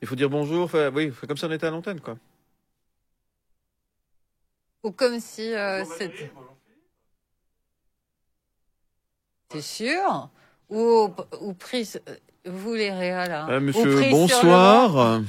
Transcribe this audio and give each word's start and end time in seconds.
Il 0.00 0.06
faut 0.08 0.14
dire 0.14 0.30
bonjour. 0.30 0.64
enfin, 0.64 0.90
oui, 0.94 1.12
comme 1.26 1.36
ça 1.36 1.46
on 1.48 1.52
était 1.52 1.66
à 1.66 1.70
l'antenne, 1.70 2.00
quoi. 2.00 2.16
Ou 4.84 4.92
comme 4.92 5.18
si 5.20 5.52
euh, 5.54 5.84
c'était. 5.84 6.30
C'est 9.50 9.62
sûr 9.62 10.28
Ou, 10.68 11.08
ou 11.40 11.54
prise. 11.54 12.00
euh, 12.08 12.16
Vous 12.46 12.74
les 12.74 12.92
réa 12.92 13.26
là. 13.26 13.48
Euh, 13.48 13.58
Ou 13.58 13.62
monsieur, 13.62 13.84
le 14.04 14.10
bonsoir. 14.10 15.20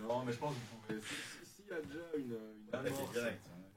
Non, 0.00 0.22
mais 0.26 0.32
je 0.32 0.38
pense 0.38 0.54
que 0.54 0.58
vous 0.58 0.78
pouvez. 0.86 1.00
S'il 1.54 1.66
y 1.70 1.72
a 1.72 1.80
déjà 1.82 2.00
une, 2.16 2.24
une 2.24 2.74
amorce. 2.74 3.10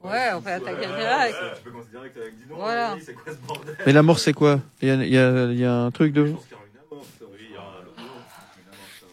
Ouais, 0.00 0.30
on 0.34 0.40
peut 0.40 0.50
attaquer 0.50 0.86
Ouais, 0.86 0.96
direct. 0.96 1.36
ouais, 1.42 1.56
Tu 1.56 1.62
peux 1.62 1.70
commencer 1.72 1.90
direct 1.90 2.16
avec 2.16 2.36
dis 2.36 2.44
donc, 2.48 2.58
Voilà. 2.58 2.96
C'est 3.04 3.14
quoi 3.14 3.32
ce 3.32 3.38
bordel 3.38 3.76
Mais 3.86 3.92
la 3.92 4.02
mort, 4.02 4.18
c'est 4.18 4.32
quoi? 4.32 4.60
Il 4.80 4.88
y 4.88 4.90
a, 4.90 4.94
il 4.94 5.12
y, 5.12 5.18
a, 5.18 5.44
il 5.52 5.58
y 5.58 5.64
a 5.64 5.74
un 5.74 5.90
truc 5.90 6.14
Je 6.14 6.20
de. 6.22 6.32
pense 6.32 6.44
qu'il 6.46 6.52
y 6.52 6.54
aura 6.54 6.64
une 6.66 6.78
amorce. 6.92 7.08
Oui, 7.20 7.26
il 7.40 7.50
y 7.52 7.56
aura 7.56 7.66
une 7.82 7.98
amorce. 7.98 9.00
ça 9.00 9.06
va. 9.06 9.12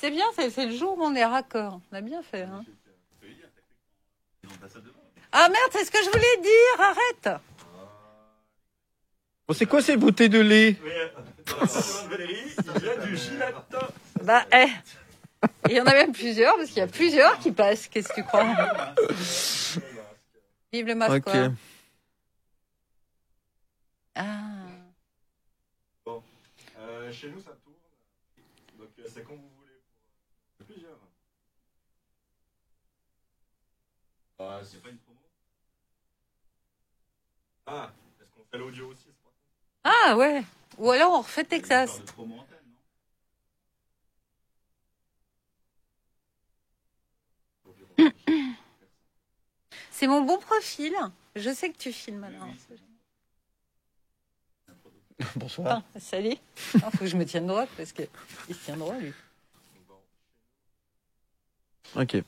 C'est 0.00 0.10
bien, 0.10 0.24
c'est 0.34 0.64
le 0.64 0.74
jour 0.74 0.96
où 0.96 1.02
on 1.02 1.14
est 1.14 1.26
raccord. 1.26 1.78
On 1.92 1.94
a 1.94 2.00
bien 2.00 2.22
fait. 2.22 2.44
Hein. 2.44 2.64
Ah 5.30 5.46
merde, 5.50 5.70
c'est 5.72 5.84
ce 5.84 5.90
que 5.90 5.98
je 6.02 6.08
voulais 6.08 6.36
dire, 6.40 6.80
arrête 6.80 7.42
Bon, 9.46 9.52
c'est 9.52 9.66
quoi 9.66 9.82
ces 9.82 9.98
bouteilles 9.98 10.30
de 10.30 10.40
lait? 10.40 10.78
Euh. 10.82 11.66
Bah, 14.22 14.46
eh 14.54 14.68
Il 15.68 15.76
y 15.76 15.80
en 15.82 15.84
a 15.84 15.92
même 15.92 16.12
plusieurs, 16.12 16.56
parce 16.56 16.68
qu'il 16.68 16.78
y 16.78 16.80
a 16.80 16.86
plusieurs 16.86 17.38
qui 17.38 17.52
passent, 17.52 17.86
qu'est-ce 17.86 18.08
que 18.08 18.14
tu 18.14 18.24
crois? 18.24 18.46
Vive 20.72 20.86
le 20.86 20.94
masque, 20.94 21.24
quoi. 21.24 21.48
Ah. 24.14 24.38
Euh, 26.78 27.12
chez 27.12 27.28
nous, 27.28 27.40
ça 27.42 27.50
tourne. 27.50 27.74
Donc, 28.78 28.88
euh, 28.98 29.02
c'est 29.06 29.24
quand 29.24 29.34
vous. 29.34 29.59
Plusieurs. 30.70 30.98
Ah, 34.38 34.60
c'est 34.62 34.80
pas 34.80 34.90
une 34.90 34.98
promo? 34.98 35.18
Ah, 37.66 37.90
est-ce 38.20 38.30
qu'on 38.30 38.44
fait 38.44 38.58
l'audio 38.58 38.86
aussi 38.88 39.02
c'est 39.04 39.16
pas 39.24 39.32
Ah 39.82 40.16
ouais 40.16 40.44
Ou 40.78 40.92
alors 40.92 41.12
on 41.12 41.22
refait 41.22 41.42
Texas. 41.44 42.00
C'est 49.90 50.06
mon 50.06 50.22
bon 50.22 50.38
profil. 50.38 50.94
Je 51.36 51.52
sais 51.52 51.70
que 51.70 51.76
tu 51.76 51.92
filmes 51.92 52.24
alors. 52.24 52.48
Bonsoir. 55.36 55.82
Ah, 55.94 56.00
salut. 56.00 56.36
Il 56.74 56.80
faut 56.80 56.98
que 56.98 57.06
je 57.06 57.16
me 57.16 57.26
tienne 57.26 57.46
droite 57.46 57.68
parce 57.76 57.92
que 57.92 58.04
il 58.48 58.54
se 58.54 58.64
tient 58.64 58.76
droit 58.78 58.96
lui. 58.96 59.12
Ok. 61.96 62.22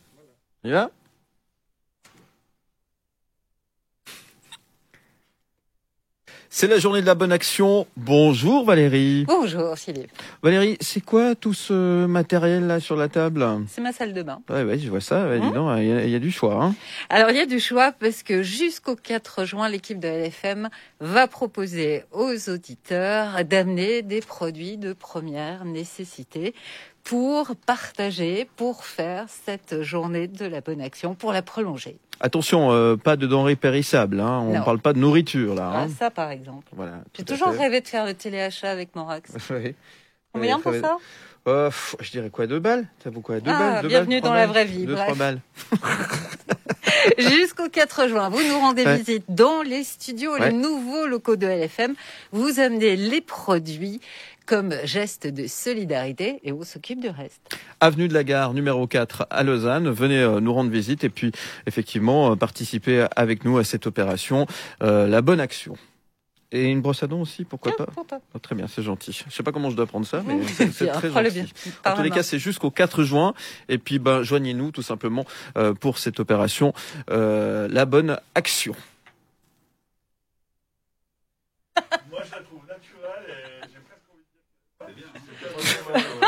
Il 0.65 0.89
C'est 6.63 6.69
la 6.69 6.79
journée 6.79 7.01
de 7.01 7.07
la 7.07 7.17
bonne 7.17 7.33
action. 7.33 7.89
Bonjour 7.97 8.65
Valérie. 8.65 9.25
Bonjour 9.27 9.77
Philippe. 9.77 10.13
Valérie, 10.45 10.77
c'est 10.81 11.01
quoi 11.01 11.35
tout 11.35 11.55
ce 11.55 12.07
matériel 12.07 12.69
là 12.69 12.79
sur 12.79 12.95
la 12.95 13.09
table? 13.09 13.45
C'est 13.67 13.81
ma 13.81 13.93
salle 13.93 14.13
de 14.13 14.23
bain. 14.23 14.41
Ouais, 14.49 14.63
ouais, 14.63 14.79
je 14.79 14.89
vois 14.89 15.01
ça. 15.01 15.27
Ouais, 15.27 15.41
dis 15.41 15.47
Hein 15.49 15.51
donc, 15.51 15.77
il 15.81 15.89
y, 15.89 15.93
a- 15.93 16.05
il 16.05 16.11
y 16.11 16.15
a 16.15 16.21
du 16.21 16.31
choix. 16.31 16.63
Hein. 16.63 16.75
Alors 17.11 17.31
il 17.31 17.37
y 17.37 17.41
a 17.41 17.47
du 17.47 17.59
choix 17.59 17.91
parce 17.91 18.23
que 18.23 18.45
jusqu'au 18.45 18.95
4 18.95 19.45
juin, 19.45 19.69
l'équipe 19.69 19.99
de 19.99 20.07
LFM 20.07 20.69
va 21.01 21.27
proposer 21.27 22.05
aux 22.13 22.49
auditeurs 22.49 23.45
d'amener 23.45 24.03
des 24.03 24.21
produits 24.21 24.77
de 24.79 24.93
première 24.93 25.65
nécessité 25.65 26.55
pour 27.03 27.57
partager, 27.67 28.49
pour 28.55 28.85
faire 28.85 29.27
cette 29.45 29.83
journée 29.83 30.29
de 30.29 30.47
la 30.47 30.61
bonne 30.61 30.81
action, 30.81 31.17
pour 31.17 31.33
la 31.33 31.43
prolonger. 31.43 31.97
Attention, 32.23 32.71
euh, 32.73 32.97
pas 32.97 33.17
de 33.17 33.27
denrées 33.27 33.57
périssables. 33.57 34.21
Hein. 34.21 34.41
On 34.47 34.59
ne 34.59 34.65
parle 34.65 34.79
pas 34.79 34.93
de 34.93 34.99
nourriture 34.99 35.55
là. 35.57 35.71
Ah, 35.75 35.81
Hein. 35.83 35.89
ça 35.99 36.11
par 36.11 36.31
exemple. 36.31 36.69
Voilà. 36.75 37.01
J'ai 37.17 37.25
toujours 37.25 37.49
rêvé 37.49 37.81
de 37.81 37.89
faire 37.89 38.07
le 38.07 38.15
téléachat 38.15 38.71
avec 38.71 38.95
Morax. 38.95 39.33
Oui. 39.51 39.75
Combien 40.33 40.57
Oui, 40.57 40.63
pour 40.63 40.73
ça 40.75 40.97
Euh, 41.49 41.67
pff, 41.67 41.97
Je 42.01 42.11
dirais 42.13 42.31
quoi, 42.31 42.47
deux 42.47 42.61
balles? 42.61 42.87
Ça 43.03 43.11
vaut 43.11 43.21
quoi? 43.21 43.41
Deux 43.41 43.51
Ah, 43.53 43.59
balles 43.59 43.83
deux 43.83 43.89
bienvenue 43.89 44.21
balles, 44.21 44.31
dans 44.31 44.35
la 44.35 44.47
vraie 44.47 44.65
vie, 44.65 44.87
Deux, 44.87 44.95
bref. 44.95 45.05
trois 45.07 45.19
balles. 45.19 45.41
Jusqu'au 47.19 47.69
4 47.69 48.09
juin, 48.09 48.29
vous 48.29 48.43
nous 48.43 48.59
rendez 48.59 48.85
Ouais. 48.85 48.97
visite 48.99 49.25
dans 49.29 49.63
les 49.63 49.85
studios, 49.85 50.33
Ouais. 50.35 50.51
les 50.51 50.57
nouveaux 50.57 51.07
locaux 51.07 51.37
de 51.37 51.47
LFM. 51.47 51.95
Vous 52.33 52.61
amenez 52.61 52.97
les 52.97 53.21
produits 53.21 54.01
comme 54.47 54.75
geste 54.85 55.27
de 55.29 55.47
solidarité 55.47 56.41
et 56.43 56.53
on 56.53 56.65
s'occupe 56.65 57.01
du 57.01 57.09
reste. 57.09 57.41
Avenue 57.81 58.09
de 58.09 58.15
la 58.15 58.25
Gare, 58.25 58.55
numéro 58.55 58.87
4 58.87 59.27
à 59.31 59.43
Lausanne. 59.45 59.89
Venez 59.91 60.19
euh, 60.19 60.41
nous 60.41 60.53
rendre 60.53 60.71
visite 60.71 61.05
et 61.05 61.09
puis 61.09 61.31
effectivement 61.67 62.33
euh, 62.33 62.37
participer 62.37 63.07
avec 63.15 63.45
nous 63.45 63.59
à 63.59 63.65
cette 63.65 63.87
opération. 63.87 64.47
Euh, 64.83 65.07
la 65.07 65.23
bonne 65.23 65.41
action. 65.41 65.77
Et 66.55 66.67
une 66.67 66.83
brosse 66.83 67.03
à 67.03 67.07
dents 67.07 67.21
aussi, 67.21 67.45
pourquoi 67.45 67.75
pas 67.75 67.87
ah, 68.11 68.39
Très 68.39 68.55
bien, 68.55 68.67
c'est 68.69 68.83
gentil. 68.83 69.25
Je 69.27 69.35
sais 69.35 69.43
pas 69.43 69.53
comment 69.53 69.71
je 69.71 69.77
dois 69.77 69.87
prendre 69.87 70.07
ça, 70.07 70.23
mais 70.27 70.43
c'est 70.47 70.87
très 70.93 71.11
gentil. 71.11 71.53
En 71.85 71.95
tous 71.95 72.03
les 72.03 72.11
cas, 72.11 72.23
c'est 72.23 72.39
jusqu'au 72.39 72.71
4 72.71 73.05
juin. 73.05 73.33
Et 73.71 73.79
puis, 73.79 73.99
ben, 73.99 74.23
joignez-nous 74.23 74.71
tout 74.71 74.83
simplement 74.83 75.25
euh, 75.57 75.73
pour 75.73 75.97
cette 75.97 76.21
opération 76.21 76.75
euh, 77.11 77.69
La 77.69 77.87
Bonne 77.87 78.19
Action. 78.35 78.75
Moi, 82.11 82.21
je 82.25 82.31
la 82.33 82.43
trouve 82.43 82.67
naturelle 82.69 83.25
et. 83.29 83.63